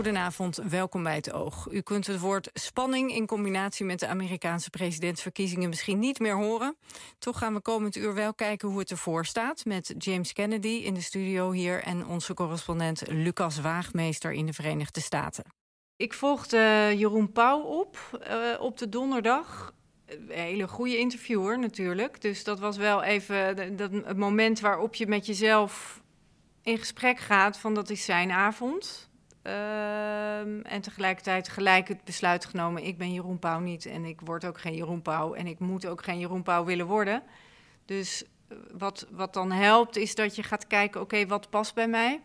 Goedenavond, 0.00 0.56
welkom 0.56 1.02
bij 1.02 1.14
het 1.14 1.32
Oog. 1.32 1.68
U 1.70 1.80
kunt 1.80 2.06
het 2.06 2.20
woord 2.20 2.50
spanning 2.52 3.14
in 3.14 3.26
combinatie 3.26 3.84
met 3.84 4.00
de 4.00 4.06
Amerikaanse 4.06 4.70
presidentsverkiezingen 4.70 5.68
misschien 5.68 5.98
niet 5.98 6.18
meer 6.18 6.36
horen. 6.36 6.76
Toch 7.18 7.38
gaan 7.38 7.54
we 7.54 7.60
komend 7.60 7.96
uur 7.96 8.14
wel 8.14 8.34
kijken 8.34 8.68
hoe 8.68 8.78
het 8.78 8.90
ervoor 8.90 9.26
staat 9.26 9.64
met 9.64 9.94
James 9.98 10.32
Kennedy 10.32 10.68
in 10.68 10.94
de 10.94 11.00
studio 11.00 11.50
hier 11.50 11.82
en 11.82 12.06
onze 12.06 12.34
correspondent 12.34 13.02
Lucas 13.08 13.60
Waagmeester 13.60 14.32
in 14.32 14.46
de 14.46 14.52
Verenigde 14.52 15.00
Staten. 15.00 15.44
Ik 15.96 16.12
volgde 16.12 16.92
Jeroen 16.96 17.32
Pauw 17.32 17.60
op 17.60 18.20
uh, 18.30 18.60
op 18.60 18.78
de 18.78 18.88
donderdag. 18.88 19.74
Een 20.06 20.30
hele 20.30 20.68
goede 20.68 20.98
interviewer 20.98 21.58
natuurlijk. 21.58 22.20
Dus 22.20 22.44
dat 22.44 22.58
was 22.58 22.76
wel 22.76 23.02
even 23.02 23.76
dat, 23.76 23.90
het 23.92 24.16
moment 24.16 24.60
waarop 24.60 24.94
je 24.94 25.06
met 25.06 25.26
jezelf 25.26 26.02
in 26.62 26.78
gesprek 26.78 27.18
gaat 27.18 27.58
van 27.58 27.74
dat 27.74 27.90
is 27.90 28.04
zijn 28.04 28.30
avond. 28.30 29.09
Um, 29.42 30.62
en 30.62 30.80
tegelijkertijd 30.80 31.48
gelijk 31.48 31.88
het 31.88 32.04
besluit 32.04 32.44
genomen: 32.44 32.84
ik 32.84 32.98
ben 32.98 33.12
Jeroen 33.12 33.38
Pauw 33.38 33.58
niet 33.58 33.86
en 33.86 34.04
ik 34.04 34.20
word 34.20 34.44
ook 34.44 34.60
geen 34.60 34.74
Jeroen 34.74 35.02
Pauw 35.02 35.34
en 35.34 35.46
ik 35.46 35.58
moet 35.58 35.86
ook 35.86 36.04
geen 36.04 36.18
Jeroen 36.18 36.42
Pauw 36.42 36.64
willen 36.64 36.86
worden. 36.86 37.22
Dus 37.84 38.24
eh, 38.48 38.56
wat, 38.72 39.06
wat 39.10 39.34
dan 39.34 39.52
helpt 39.52 39.96
is 39.96 40.14
dat 40.14 40.36
je 40.36 40.42
gaat 40.42 40.66
kijken: 40.66 41.00
oké, 41.00 41.26
wat 41.26 41.50
past 41.50 41.74
bij 41.74 41.88
mij? 41.88 42.20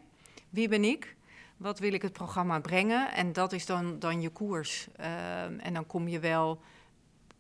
Wie 0.50 0.68
ben 0.68 0.84
ik? 0.84 1.16
Wat 1.58 1.80
wil 1.80 1.94
ik 1.94 2.02
het 2.02 2.14
programma 2.14 2.60
brengen? 2.60 3.14
En 3.14 3.34
dat 3.34 3.54
is 3.54 3.66
dan, 3.66 4.00
dan 4.00 4.22
je 4.22 4.30
koers. 4.30 4.88
Um, 5.00 5.60
en 5.60 5.74
dan 5.74 5.86
kom 5.86 6.08
je 6.08 6.20
wel 6.20 6.62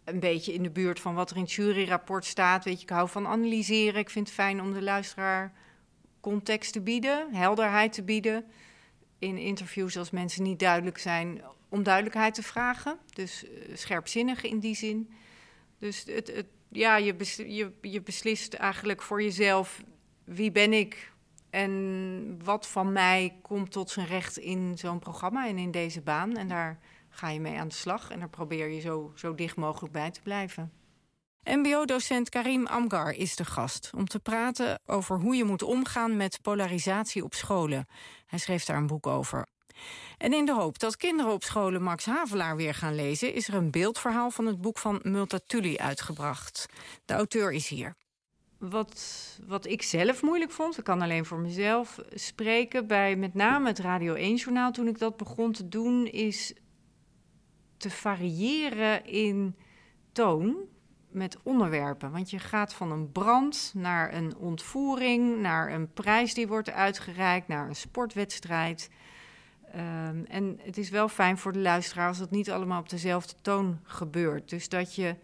een 0.03 0.19
beetje 0.19 0.53
in 0.53 0.63
de 0.63 0.71
buurt 0.71 0.99
van 0.99 1.15
wat 1.15 1.29
er 1.29 1.35
in 1.35 1.41
het 1.41 1.51
juryrapport 1.51 2.25
staat. 2.25 2.63
Weet 2.63 2.77
je, 2.77 2.83
ik 2.83 2.89
hou 2.89 3.09
van 3.09 3.27
analyseren. 3.27 3.99
Ik 3.99 4.09
vind 4.09 4.27
het 4.27 4.35
fijn 4.35 4.61
om 4.61 4.73
de 4.73 4.81
luisteraar 4.81 5.53
context 6.19 6.73
te 6.73 6.81
bieden, 6.81 7.33
helderheid 7.33 7.93
te 7.93 8.03
bieden 8.03 8.45
in 9.19 9.37
interviews 9.37 9.97
als 9.97 10.11
mensen 10.11 10.43
niet 10.43 10.59
duidelijk 10.59 10.97
zijn, 10.97 11.41
om 11.69 11.83
duidelijkheid 11.83 12.33
te 12.33 12.43
vragen. 12.43 12.97
Dus 13.13 13.43
uh, 13.43 13.75
scherpzinnig 13.75 14.43
in 14.43 14.59
die 14.59 14.75
zin. 14.75 15.09
Dus 15.77 16.03
het, 16.07 16.27
het, 16.35 16.45
ja, 16.69 16.97
je, 16.97 17.15
je, 17.47 17.71
je 17.81 18.01
beslist 18.01 18.53
eigenlijk 18.53 19.01
voor 19.01 19.21
jezelf 19.21 19.83
wie 20.23 20.51
ben 20.51 20.73
ik 20.73 21.13
en 21.49 22.39
wat 22.43 22.67
van 22.67 22.91
mij 22.91 23.35
komt 23.41 23.71
tot 23.71 23.89
zijn 23.89 24.07
recht 24.07 24.37
in 24.37 24.77
zo'n 24.77 24.99
programma 24.99 25.47
en 25.47 25.57
in 25.57 25.71
deze 25.71 26.01
baan. 26.01 26.37
En 26.37 26.47
daar 26.47 26.79
ga 27.09 27.29
je 27.29 27.39
mee 27.39 27.59
aan 27.59 27.67
de 27.67 27.73
slag 27.73 28.09
en 28.09 28.19
daar 28.19 28.29
probeer 28.29 28.67
je 28.67 28.79
zo, 28.79 29.11
zo 29.15 29.35
dicht 29.35 29.55
mogelijk 29.55 29.93
bij 29.93 30.11
te 30.11 30.21
blijven. 30.21 30.71
MBO-docent 31.45 32.29
Karim 32.29 32.65
Amgar 32.65 33.11
is 33.11 33.35
de 33.35 33.45
gast 33.45 33.91
om 33.95 34.07
te 34.07 34.19
praten 34.19 34.79
over 34.85 35.19
hoe 35.19 35.35
je 35.35 35.43
moet 35.43 35.61
omgaan 35.61 36.17
met 36.17 36.39
polarisatie 36.41 37.23
op 37.23 37.33
scholen. 37.33 37.87
Hij 38.25 38.39
schreef 38.39 38.65
daar 38.65 38.77
een 38.77 38.87
boek 38.87 39.07
over. 39.07 39.47
En 40.17 40.33
in 40.33 40.45
de 40.45 40.53
hoop 40.53 40.79
dat 40.79 40.97
kinderen 40.97 41.31
op 41.31 41.43
scholen 41.43 41.81
Max 41.83 42.05
Havelaar 42.05 42.55
weer 42.55 42.73
gaan 42.73 42.95
lezen, 42.95 43.33
is 43.33 43.47
er 43.47 43.53
een 43.53 43.71
beeldverhaal 43.71 44.31
van 44.31 44.45
het 44.45 44.61
boek 44.61 44.77
van 44.77 44.99
Multatuli 45.03 45.77
uitgebracht. 45.77 46.65
De 47.05 47.13
auteur 47.13 47.51
is 47.51 47.67
hier. 47.67 47.95
Wat, 48.57 49.39
wat 49.47 49.65
ik 49.65 49.81
zelf 49.81 50.21
moeilijk 50.21 50.51
vond, 50.51 50.77
ik 50.77 50.83
kan 50.83 51.01
alleen 51.01 51.25
voor 51.25 51.39
mezelf 51.39 51.99
spreken, 52.13 52.87
bij 52.87 53.15
met 53.15 53.33
name 53.33 53.67
het 53.67 53.79
Radio 53.79 54.15
1-journaal 54.15 54.71
toen 54.71 54.87
ik 54.87 54.99
dat 54.99 55.17
begon 55.17 55.51
te 55.51 55.67
doen, 55.67 56.05
is 56.05 56.53
te 57.77 57.89
variëren 57.89 59.05
in 59.05 59.55
toon 60.11 60.73
met 61.15 61.37
onderwerpen. 61.43 62.11
Want 62.11 62.29
je 62.29 62.39
gaat 62.39 62.73
van 62.73 62.91
een 62.91 63.11
brand 63.11 63.71
naar 63.75 64.13
een 64.13 64.35
ontvoering, 64.37 65.41
naar 65.41 65.71
een 65.71 65.93
prijs 65.93 66.33
die 66.33 66.47
wordt 66.47 66.71
uitgereikt, 66.71 67.47
naar 67.47 67.67
een 67.67 67.75
sportwedstrijd. 67.75 68.89
Um, 69.75 70.25
en 70.25 70.59
het 70.61 70.77
is 70.77 70.89
wel 70.89 71.07
fijn 71.07 71.37
voor 71.37 71.51
de 71.51 71.59
luisteraar 71.59 72.07
als 72.07 72.19
het 72.19 72.31
niet 72.31 72.51
allemaal 72.51 72.79
op 72.79 72.89
dezelfde 72.89 73.33
toon 73.41 73.79
gebeurt. 73.83 74.49
Dus 74.49 74.69
dat 74.69 74.95
je 74.95 75.15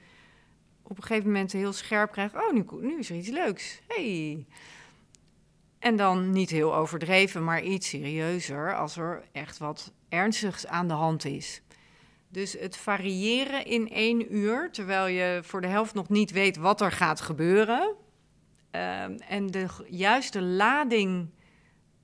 op 0.83 0.97
een 0.97 1.03
gegeven 1.03 1.31
moment 1.31 1.51
heel 1.51 1.73
scherp 1.73 2.11
krijgt: 2.11 2.35
oh, 2.35 2.51
nu, 2.51 2.65
nu 2.79 2.99
is 2.99 3.09
er 3.09 3.15
iets 3.15 3.29
leuks. 3.29 3.81
Hey. 3.87 4.45
En 5.79 5.95
dan 5.95 6.31
niet 6.31 6.49
heel 6.49 6.75
overdreven, 6.75 7.43
maar 7.43 7.61
iets 7.61 7.89
serieuzer 7.89 8.75
als 8.75 8.97
er 8.97 9.23
echt 9.31 9.57
wat 9.57 9.91
ernstigs 10.09 10.67
aan 10.67 10.87
de 10.87 10.93
hand 10.93 11.25
is. 11.25 11.61
Dus 12.31 12.53
het 12.59 12.77
variëren 12.77 13.65
in 13.65 13.89
één 13.89 14.35
uur, 14.35 14.71
terwijl 14.71 15.07
je 15.07 15.39
voor 15.43 15.61
de 15.61 15.67
helft 15.67 15.93
nog 15.93 16.09
niet 16.09 16.31
weet 16.31 16.57
wat 16.57 16.81
er 16.81 16.91
gaat 16.91 17.21
gebeuren. 17.21 17.95
Uh, 18.71 19.03
en 19.31 19.47
de 19.47 19.65
juiste 19.89 20.41
lading 20.41 21.29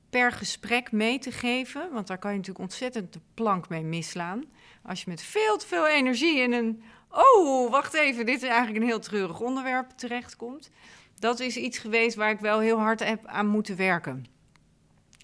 per 0.10 0.32
gesprek 0.32 0.92
mee 0.92 1.20
te 1.20 1.32
geven, 1.32 1.90
want 1.94 2.08
daar 2.08 2.18
kan 2.18 2.32
je 2.32 2.38
natuurlijk 2.38 2.66
ontzettend 2.66 3.14
de 3.14 3.20
plank 3.34 3.70
mee 3.70 3.84
misslaan. 3.84 4.44
Als 4.84 5.04
je 5.04 5.10
met 5.10 5.22
veel 5.22 5.58
te 5.58 5.68
veel 5.68 5.88
energie 5.88 6.40
in 6.40 6.54
een, 6.54 6.84
oh, 7.10 7.72
wacht 7.72 7.94
even, 7.94 8.26
dit 8.26 8.44
is 8.44 8.50
eigenlijk 8.50 8.78
een 8.78 8.90
heel 8.90 9.00
treurig 9.00 9.40
onderwerp 9.40 9.90
terechtkomt. 9.90 10.70
Dat 11.20 11.40
is 11.40 11.58
iets 11.58 11.78
geweest 11.78 12.16
waar 12.16 12.30
ik 12.30 12.40
wel 12.40 12.60
heel 12.60 12.78
hard 12.80 13.04
heb 13.04 13.26
aan 13.26 13.48
moeten 13.48 13.76
werken. 13.76 14.26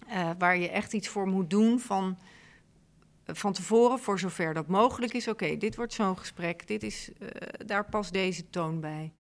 Uh, 0.08 0.30
waar 0.38 0.56
je 0.56 0.70
echt 0.70 0.92
iets 0.92 1.08
voor 1.08 1.26
moet 1.26 1.50
doen 1.50 1.80
van 1.80 2.18
van 3.26 3.52
tevoren, 3.52 3.98
voor 3.98 4.18
zover 4.18 4.54
dat 4.54 4.66
mogelijk 4.66 5.12
is, 5.12 5.28
oké, 5.28 5.56
dit 5.56 5.76
wordt 5.76 5.92
zo'n 5.92 6.18
gesprek, 6.18 6.66
dit 6.66 6.82
is, 6.82 7.10
uh, 7.18 7.28
daar 7.66 7.88
past 7.88 8.12
deze 8.12 8.50
toon 8.50 8.80
bij. 8.80 9.12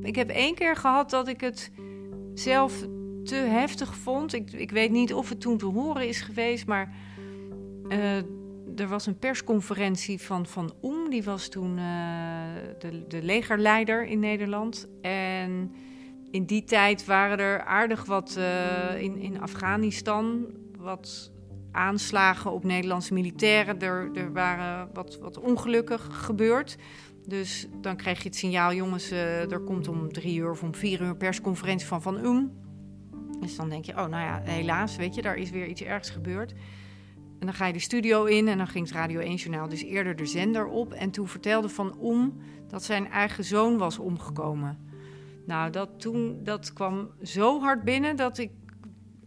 Ik 0.00 0.14
heb 0.14 0.30
één 0.30 0.54
keer 0.54 0.76
gehad 0.76 1.10
dat 1.10 1.28
ik 1.28 1.40
het 1.40 1.70
zelf 2.34 2.86
te 3.24 3.34
heftig 3.34 3.96
vond. 3.96 4.32
Ik, 4.32 4.52
ik 4.52 4.70
weet 4.70 4.90
niet 4.90 5.14
of 5.14 5.28
het 5.28 5.40
toen 5.40 5.58
te 5.58 5.66
horen 5.66 6.08
is 6.08 6.20
geweest, 6.20 6.66
maar 6.66 6.94
uh, 7.88 8.16
er 8.76 8.88
was 8.88 9.06
een 9.06 9.18
persconferentie 9.18 10.20
van 10.20 10.46
Van 10.46 10.74
Oem. 10.82 11.10
Die 11.10 11.22
was 11.22 11.48
toen 11.48 11.78
uh, 11.78 11.84
de, 12.78 13.04
de 13.08 13.22
legerleider 13.22 14.06
in 14.06 14.18
Nederland. 14.18 14.88
En 15.00 15.74
in 16.30 16.44
die 16.44 16.64
tijd 16.64 17.04
waren 17.04 17.38
er 17.38 17.64
aardig 17.64 18.04
wat 18.04 18.38
in, 18.98 19.16
in 19.16 19.40
Afghanistan 19.40 20.46
wat 20.86 21.32
aanslagen 21.72 22.52
op 22.52 22.64
Nederlandse 22.64 23.14
militairen. 23.14 23.80
Er, 23.80 24.10
er 24.14 24.32
waren 24.32 24.88
wat, 24.92 25.18
wat 25.18 25.38
ongelukken 25.38 25.98
gebeurd. 26.00 26.76
Dus 27.26 27.66
dan 27.80 27.96
krijg 27.96 28.22
je 28.22 28.28
het 28.28 28.36
signaal, 28.36 28.72
jongens, 28.72 29.12
uh, 29.12 29.52
er 29.52 29.60
komt 29.60 29.88
om 29.88 30.12
drie 30.12 30.38
uur 30.38 30.50
of 30.50 30.62
om 30.62 30.74
vier 30.74 31.00
uur 31.00 31.16
persconferentie 31.16 31.86
van 31.86 32.02
Van 32.02 32.24
Um. 32.24 32.52
Dus 33.40 33.56
dan 33.56 33.68
denk 33.68 33.84
je, 33.84 33.92
oh 33.92 34.06
nou 34.06 34.24
ja, 34.24 34.40
helaas, 34.44 34.96
weet 34.96 35.14
je, 35.14 35.22
daar 35.22 35.36
is 35.36 35.50
weer 35.50 35.66
iets 35.66 35.82
ergs 35.82 36.10
gebeurd. 36.10 36.52
En 37.38 37.46
dan 37.46 37.54
ga 37.54 37.66
je 37.66 37.72
de 37.72 37.78
studio 37.78 38.24
in 38.24 38.48
en 38.48 38.58
dan 38.58 38.66
ging 38.66 38.86
het 38.86 38.94
Radio 38.94 39.20
1-journaal 39.20 39.68
dus 39.68 39.82
eerder 39.82 40.16
de 40.16 40.26
zender 40.26 40.66
op. 40.66 40.92
En 40.92 41.10
toen 41.10 41.28
vertelde 41.28 41.68
Van 41.68 41.98
Om 41.98 42.38
dat 42.68 42.84
zijn 42.84 43.10
eigen 43.10 43.44
zoon 43.44 43.78
was 43.78 43.98
omgekomen. 43.98 44.78
Nou, 45.46 45.70
dat, 45.70 45.88
toen, 45.96 46.40
dat 46.42 46.72
kwam 46.72 47.10
zo 47.22 47.60
hard 47.60 47.84
binnen 47.84 48.16
dat 48.16 48.38
ik 48.38 48.50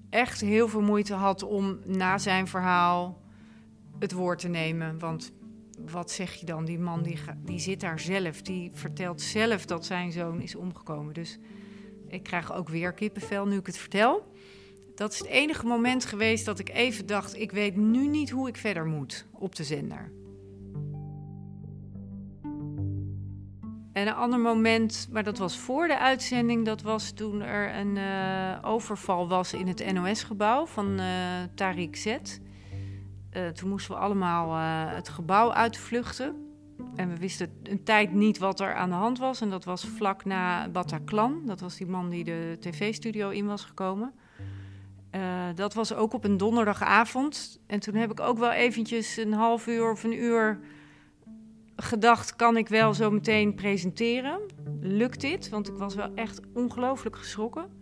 echt 0.09 0.41
heel 0.41 0.67
veel 0.67 0.81
moeite 0.81 1.13
had 1.13 1.43
om 1.43 1.79
na 1.85 2.17
zijn 2.17 2.47
verhaal 2.47 3.21
het 3.99 4.11
woord 4.11 4.39
te 4.39 4.47
nemen. 4.47 4.99
Want 4.99 5.31
wat 5.91 6.11
zeg 6.11 6.33
je 6.33 6.45
dan? 6.45 6.65
Die 6.65 6.79
man 6.79 7.03
die, 7.03 7.19
die 7.45 7.59
zit 7.59 7.79
daar 7.79 7.99
zelf. 7.99 8.41
Die 8.41 8.71
vertelt 8.73 9.21
zelf 9.21 9.65
dat 9.65 9.85
zijn 9.85 10.11
zoon 10.11 10.41
is 10.41 10.55
omgekomen. 10.55 11.13
Dus 11.13 11.39
ik 12.07 12.23
krijg 12.23 12.53
ook 12.53 12.69
weer 12.69 12.93
kippenvel 12.93 13.45
nu 13.47 13.57
ik 13.57 13.65
het 13.65 13.77
vertel. 13.77 14.31
Dat 14.95 15.11
is 15.13 15.19
het 15.19 15.27
enige 15.27 15.65
moment 15.65 16.05
geweest 16.05 16.45
dat 16.45 16.59
ik 16.59 16.69
even 16.69 17.05
dacht: 17.05 17.35
ik 17.35 17.51
weet 17.51 17.75
nu 17.75 18.07
niet 18.07 18.29
hoe 18.29 18.47
ik 18.47 18.57
verder 18.57 18.85
moet 18.85 19.25
op 19.31 19.55
de 19.55 19.63
zender. 19.63 20.11
En 23.99 24.07
een 24.07 24.13
ander 24.13 24.39
moment, 24.39 25.07
maar 25.11 25.23
dat 25.23 25.37
was 25.37 25.57
voor 25.57 25.87
de 25.87 25.99
uitzending, 25.99 26.65
dat 26.65 26.81
was 26.81 27.11
toen 27.11 27.41
er 27.41 27.75
een 27.75 27.95
uh, 27.95 28.57
overval 28.61 29.27
was 29.27 29.53
in 29.53 29.67
het 29.67 29.93
NOS-gebouw 29.93 30.65
van 30.65 30.99
uh, 30.99 31.05
Tariq 31.55 31.89
Z. 31.91 32.05
Uh, 32.05 33.47
toen 33.47 33.69
moesten 33.69 33.93
we 33.93 33.99
allemaal 33.99 34.55
het 34.95 35.09
gebouw 35.09 35.53
uitvluchten. 35.53 36.35
En 36.95 37.09
we 37.09 37.17
wisten 37.17 37.51
een 37.63 37.83
tijd 37.83 38.13
niet 38.13 38.37
wat 38.37 38.59
er 38.59 38.73
aan 38.73 38.89
de 38.89 38.95
hand 38.95 39.19
was. 39.19 39.41
En 39.41 39.49
dat 39.49 39.63
was 39.63 39.85
vlak 39.85 40.25
na 40.25 40.69
Bataclan. 40.69 41.41
Dat 41.45 41.59
was 41.59 41.77
die 41.77 41.87
man 41.87 42.09
die 42.09 42.23
de 42.23 42.57
tv-studio 42.59 43.29
in 43.29 43.45
was 43.45 43.63
gekomen. 43.63 44.13
dat 45.55 45.73
was 45.73 45.93
ook 45.93 46.13
op 46.13 46.23
een 46.23 46.37
donderdagavond. 46.37 47.59
En 47.67 47.79
toen 47.79 47.95
heb 47.95 48.11
ik 48.11 48.19
ook 48.19 48.37
wel 48.37 48.51
eventjes 48.51 49.17
een 49.17 49.33
half 49.33 49.67
uur 49.67 49.91
of 49.91 50.03
een 50.03 50.23
uur 50.23 50.59
gedacht, 51.83 52.35
kan 52.35 52.57
ik 52.57 52.67
wel 52.67 52.93
zo 52.93 53.11
meteen 53.11 53.55
presenteren? 53.55 54.39
Lukt 54.81 55.21
dit? 55.21 55.49
Want 55.49 55.67
ik 55.67 55.77
was 55.77 55.95
wel 55.95 56.11
echt 56.15 56.39
ongelooflijk 56.53 57.15
geschrokken. 57.15 57.77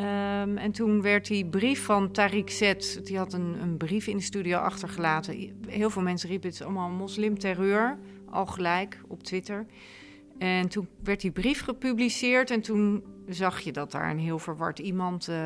Um, 0.00 0.56
en 0.56 0.72
toen 0.72 1.02
werd 1.02 1.26
die 1.26 1.46
brief 1.46 1.84
van 1.84 2.08
Tariq 2.08 2.44
Z, 2.44 2.74
die 3.02 3.18
had 3.18 3.32
een, 3.32 3.62
een, 3.62 3.76
brief 3.76 4.06
in 4.06 4.16
de 4.16 4.22
studio 4.22 4.58
achtergelaten. 4.58 5.60
Heel 5.68 5.90
veel 5.90 6.02
mensen 6.02 6.28
riepen, 6.28 6.50
het 6.50 6.62
allemaal 6.62 6.90
moslimterreur, 6.90 7.98
al 8.30 8.46
gelijk 8.46 9.00
op 9.08 9.22
Twitter. 9.22 9.66
En 10.38 10.68
toen 10.68 10.88
werd 11.02 11.20
die 11.20 11.30
brief 11.30 11.62
gepubliceerd 11.62 12.50
en 12.50 12.60
toen 12.60 13.04
zag 13.28 13.60
je 13.60 13.72
dat 13.72 13.90
daar 13.92 14.10
een 14.10 14.18
heel 14.18 14.38
verward 14.38 14.78
iemand 14.78 15.28
uh, 15.28 15.36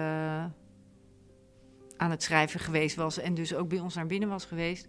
aan 1.97 2.11
het 2.11 2.23
schrijven 2.23 2.61
geweest 2.61 2.97
was. 2.97 3.19
En 3.19 3.35
dus 3.35 3.55
ook 3.55 3.69
bij 3.69 3.81
ons 3.81 3.95
naar 3.95 4.07
binnen 4.07 4.29
was 4.29 4.45
geweest. 4.45 4.89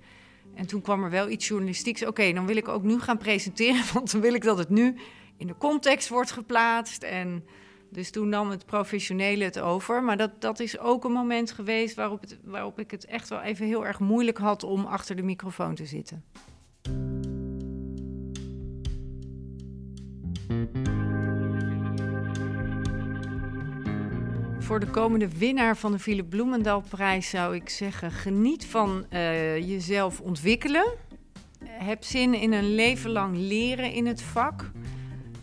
En 0.54 0.68
toen 0.68 0.82
kwam 0.82 1.04
er 1.04 1.10
wel 1.10 1.30
iets 1.30 1.48
journalistieks. 1.48 2.06
Oké, 2.06 2.34
dan 2.34 2.46
wil 2.46 2.56
ik 2.56 2.68
ook 2.68 2.84
nu 2.84 3.00
gaan 3.00 3.18
presenteren, 3.18 3.84
want 3.94 4.12
dan 4.12 4.22
wil 4.22 4.34
ik 4.34 4.44
dat 4.44 4.58
het 4.58 4.70
nu 4.70 4.96
in 5.38 5.48
de 5.48 5.58
context 5.58 6.10
wordt 6.10 6.32
geplaatst. 6.32 7.04
En 7.04 7.44
dus 7.90 8.12
toen 8.12 8.30
nam 8.30 8.50
het 8.50 8.66
professionele 8.66 9.44
het 9.44 9.60
over. 9.60 10.04
Maar 10.04 10.18
dat, 10.18 10.42
dat 10.42 10.60
is 10.60 10.80
ook 10.80 11.04
een 11.04 11.12
moment 11.12 11.52
geweest 11.52 11.96
waarop, 11.96 12.24
waarop 12.44 12.80
ik 12.80 12.92
het 12.92 13.06
echt 13.06 13.30
wel 13.30 13.42
even 13.42 13.66
heel 13.66 13.86
erg 13.86 14.00
moeilijk 14.00 14.38
had 14.38 14.64
om 14.64 14.86
achter 14.86 15.16
de 15.16 15.24
microfoon 15.24 15.76
te 15.76 15.86
zitten. 15.86 16.24
Voor 24.66 24.80
de 24.80 24.88
komende 24.88 25.38
winnaar 25.38 25.78
van 25.78 25.92
de 25.92 26.00
Philip 26.00 26.30
Bloemendaalprijs 26.30 27.30
zou 27.30 27.56
ik 27.56 27.70
zeggen: 27.70 28.12
geniet 28.12 28.66
van 28.66 29.06
uh, 29.10 29.58
jezelf 29.58 30.22
ontwikkelen. 30.22 30.86
Heb 31.66 32.04
zin 32.04 32.34
in 32.34 32.54
een 32.54 32.76
leven 32.76 33.12
lang 33.12 33.38
leren 33.38 33.92
in 33.92 34.06
het 34.06 34.22
vak. 34.22 34.72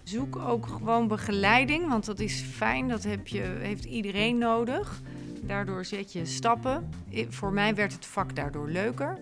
Zoek 0.02 0.36
ook 0.36 0.66
gewoon 0.66 1.08
begeleiding, 1.08 1.88
want 1.88 2.04
dat 2.04 2.20
is 2.20 2.40
fijn. 2.40 2.88
Dat 2.88 3.04
heb 3.04 3.26
je, 3.26 3.42
heeft 3.58 3.84
iedereen 3.84 4.38
nodig. 4.38 5.00
Daardoor 5.40 5.84
zet 5.84 6.12
je 6.12 6.26
stappen. 6.26 6.88
Voor 7.28 7.52
mij 7.52 7.74
werd 7.74 7.92
het 7.92 8.06
vak 8.06 8.36
daardoor 8.36 8.68
leuker. 8.68 9.18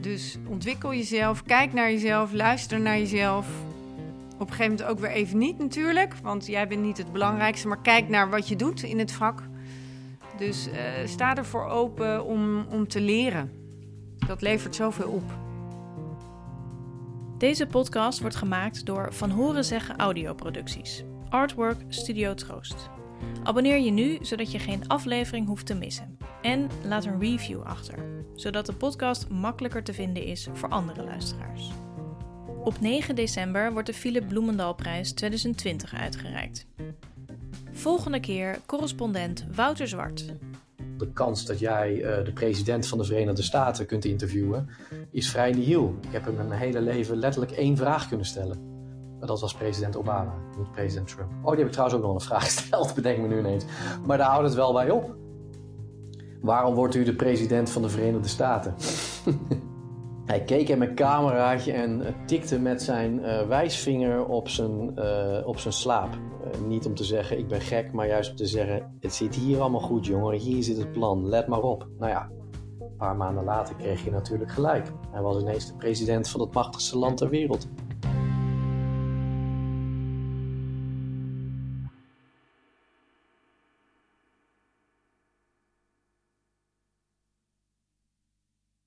Dus 0.00 0.38
ontwikkel 0.46 0.94
jezelf, 0.94 1.42
kijk 1.42 1.72
naar 1.72 1.90
jezelf, 1.90 2.32
luister 2.32 2.80
naar 2.80 2.98
jezelf. 2.98 3.46
Op 4.40 4.46
een 4.50 4.54
gegeven 4.54 4.76
moment 4.76 4.90
ook 4.90 4.98
weer 4.98 5.10
even 5.10 5.38
niet 5.38 5.58
natuurlijk, 5.58 6.14
want 6.22 6.46
jij 6.46 6.68
bent 6.68 6.82
niet 6.82 6.98
het 6.98 7.12
belangrijkste, 7.12 7.68
maar 7.68 7.80
kijk 7.80 8.08
naar 8.08 8.30
wat 8.30 8.48
je 8.48 8.56
doet 8.56 8.82
in 8.82 8.98
het 8.98 9.12
vak. 9.12 9.42
Dus 10.38 10.68
uh, 10.68 10.74
sta 11.04 11.36
ervoor 11.36 11.64
open 11.64 12.24
om, 12.24 12.66
om 12.70 12.88
te 12.88 13.00
leren. 13.00 13.50
Dat 14.26 14.42
levert 14.42 14.74
zoveel 14.74 15.10
op. 15.10 15.32
Deze 17.38 17.66
podcast 17.66 18.20
wordt 18.20 18.36
gemaakt 18.36 18.86
door 18.86 19.14
Van 19.14 19.30
Horen 19.30 19.64
Zeggen 19.64 19.98
Audioproducties. 19.98 21.04
Artwork 21.28 21.78
Studio 21.88 22.34
Troost. 22.34 22.90
Abonneer 23.42 23.78
je 23.78 23.90
nu, 23.90 24.18
zodat 24.20 24.52
je 24.52 24.58
geen 24.58 24.88
aflevering 24.88 25.46
hoeft 25.46 25.66
te 25.66 25.74
missen. 25.74 26.18
En 26.42 26.68
laat 26.84 27.04
een 27.04 27.20
review 27.20 27.62
achter, 27.62 27.98
zodat 28.34 28.66
de 28.66 28.74
podcast 28.74 29.28
makkelijker 29.28 29.82
te 29.82 29.92
vinden 29.92 30.24
is 30.24 30.48
voor 30.52 30.68
andere 30.68 31.04
luisteraars. 31.04 31.70
Op 32.64 32.80
9 32.80 33.14
december 33.14 33.72
wordt 33.72 33.86
de 33.86 33.94
Philip 33.94 34.28
Bloemendalprijs 34.28 35.12
2020 35.12 35.94
uitgereikt. 35.94 36.66
Volgende 37.72 38.20
keer 38.20 38.58
correspondent 38.66 39.46
Wouter 39.54 39.88
Zwart. 39.88 40.24
De 40.96 41.12
kans 41.12 41.44
dat 41.44 41.58
jij 41.58 41.94
uh, 41.94 42.24
de 42.24 42.32
president 42.32 42.86
van 42.86 42.98
de 42.98 43.04
Verenigde 43.04 43.42
Staten 43.42 43.86
kunt 43.86 44.04
interviewen 44.04 44.68
is 45.10 45.30
vrij 45.30 45.52
nihil. 45.52 45.94
Ik 46.00 46.12
heb 46.12 46.24
hem 46.24 46.40
in 46.40 46.48
mijn 46.48 46.60
hele 46.60 46.80
leven 46.80 47.16
letterlijk 47.16 47.52
één 47.52 47.76
vraag 47.76 48.08
kunnen 48.08 48.26
stellen. 48.26 48.58
Maar 49.18 49.28
dat 49.28 49.40
was 49.40 49.54
president 49.54 49.96
Obama, 49.96 50.34
niet 50.58 50.72
president 50.72 51.08
Trump. 51.08 51.30
Oh, 51.42 51.50
die 51.50 51.58
heb 51.58 51.66
ik 51.66 51.72
trouwens 51.72 51.98
ook 51.98 52.06
nog 52.06 52.14
een 52.14 52.20
vraag 52.20 52.44
gesteld, 52.54 52.94
bedenk 52.94 53.18
me 53.18 53.28
nu 53.28 53.38
ineens. 53.38 53.64
Maar 54.06 54.18
daar 54.18 54.30
houdt 54.30 54.46
het 54.46 54.54
wel 54.54 54.72
bij 54.72 54.90
op. 54.90 55.16
Waarom 56.40 56.74
wordt 56.74 56.94
u 56.94 57.04
de 57.04 57.14
president 57.14 57.70
van 57.70 57.82
de 57.82 57.88
Verenigde 57.88 58.28
Staten? 58.28 58.74
Hij 60.30 60.44
keek 60.44 60.68
in 60.68 60.78
mijn 60.78 60.94
cameraatje 60.94 61.72
en 61.72 62.06
eh, 62.06 62.12
tikte 62.26 62.58
met 62.58 62.82
zijn 62.82 63.18
uh, 63.18 63.46
wijsvinger 63.46 64.26
op 64.26 64.48
zijn, 64.48 64.92
uh, 64.98 65.46
op 65.46 65.58
zijn 65.58 65.74
slaap. 65.74 66.18
niet 66.66 66.86
om 66.86 66.94
te 66.94 67.04
zeggen 67.04 67.38
ik 67.38 67.48
ben 67.48 67.60
gek, 67.60 67.92
maar 67.92 68.06
juist 68.06 68.30
om 68.30 68.36
te 68.36 68.46
zeggen 68.46 68.96
het 69.00 69.14
zit 69.14 69.34
hier 69.34 69.60
allemaal 69.60 69.80
goed 69.80 70.06
jongen, 70.06 70.38
hier 70.38 70.62
zit 70.62 70.76
het 70.76 70.92
plan, 70.92 71.28
let 71.28 71.46
maar 71.46 71.60
op. 71.60 71.88
Nou 71.98 72.10
ja, 72.10 72.30
een 72.80 72.96
paar 72.96 73.16
maanden 73.16 73.44
later 73.44 73.74
kreeg 73.74 74.04
je 74.04 74.10
natuurlijk 74.10 74.50
gelijk. 74.50 74.92
Hij 75.10 75.22
was 75.22 75.42
ineens 75.42 75.66
de 75.66 75.76
president 75.76 76.28
van 76.28 76.40
het 76.40 76.52
machtigste 76.52 76.98
land 76.98 77.16
ter 77.16 77.28
wereld. 77.28 77.68